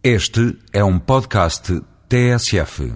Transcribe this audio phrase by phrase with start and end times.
[0.00, 2.94] Este é um podcast TSF.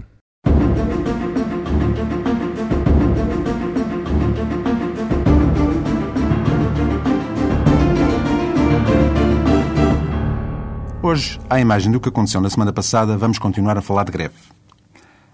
[11.02, 14.34] Hoje, à imagem do que aconteceu na semana passada, vamos continuar a falar de greve.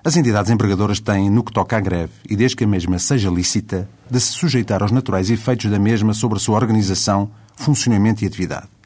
[0.02, 3.28] As entidades empregadoras têm, no que toca à greve, e desde que a mesma seja
[3.28, 8.26] lícita, de se sujeitar aos naturais efeitos da mesma sobre a sua organização, funcionamento e
[8.26, 8.77] atividade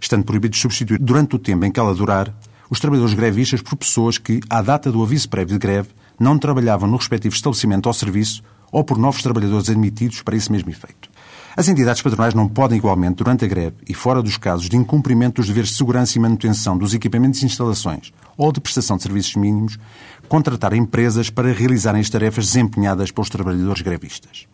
[0.00, 2.34] estando proibido de substituir durante o tempo em que ela durar
[2.70, 6.88] os trabalhadores grevistas por pessoas que, à data do aviso prévio de greve, não trabalhavam
[6.88, 11.10] no respectivo estabelecimento ou serviço ou por novos trabalhadores admitidos para esse mesmo efeito.
[11.56, 15.40] As entidades patronais não podem, igualmente, durante a greve e fora dos casos de incumprimento
[15.40, 19.34] dos deveres de segurança e manutenção dos equipamentos e instalações ou de prestação de serviços
[19.34, 19.76] mínimos,
[20.28, 24.46] contratar empresas para realizarem as tarefas desempenhadas pelos trabalhadores grevistas.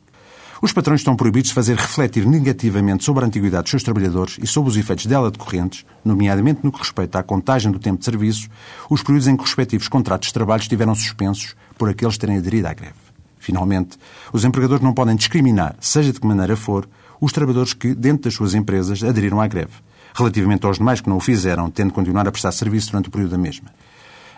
[0.62, 4.46] Os patrões estão proibidos de fazer refletir negativamente sobre a antiguidade dos seus trabalhadores e
[4.46, 8.48] sobre os efeitos dela decorrentes, nomeadamente no que respeita à contagem do tempo de serviço,
[8.88, 12.68] os períodos em que os respectivos contratos de trabalho estiveram suspensos por aqueles terem aderido
[12.68, 12.95] à greve.
[13.38, 13.99] Finalmente,
[14.32, 16.88] os empregadores não podem discriminar, seja de que maneira for,
[17.21, 19.73] os trabalhadores que, dentro das suas empresas, aderiram à greve,
[20.15, 23.10] relativamente aos demais que não o fizeram, tendo de continuar a prestar serviço durante o
[23.10, 23.71] período da mesma.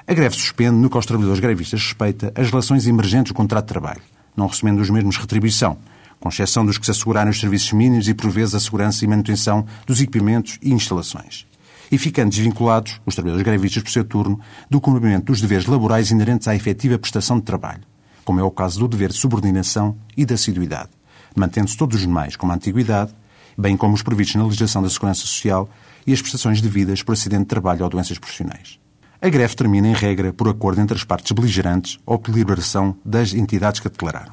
[0.07, 3.69] A greve suspende, no que aos trabalhadores grevistas respeita, as relações emergentes do contrato de
[3.69, 4.01] trabalho,
[4.37, 5.79] não recebendo os mesmos retribuição,
[6.21, 9.09] com exceção dos que se assegurarem os serviços mínimos e, por vezes, a segurança e
[9.09, 11.47] manutenção dos equipamentos e instalações.
[11.91, 16.47] E ficando desvinculados, os trabalhadores grevistas, por seu turno, do cumprimento dos deveres laborais inerentes
[16.49, 17.83] à efetiva prestação de trabalho,
[18.25, 20.91] como é o caso do dever de subordinação e da assiduidade,
[21.35, 23.15] mantendo-se todos os demais como a antiguidade,
[23.57, 25.69] bem como os previstos na legislação da Segurança Social
[26.07, 28.79] e as prestações devidas por acidente de trabalho ou doenças profissionais.
[29.21, 33.35] A greve termina, em regra, por acordo entre as partes beligerantes ou por liberação das
[33.35, 34.33] entidades que a declararam.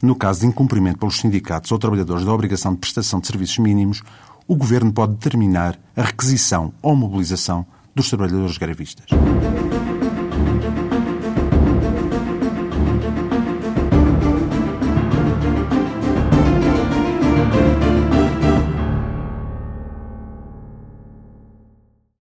[0.00, 4.02] No caso de incumprimento pelos sindicatos ou trabalhadores da obrigação de prestação de serviços mínimos,
[4.46, 9.06] o Governo pode determinar a requisição ou mobilização dos trabalhadores grevistas.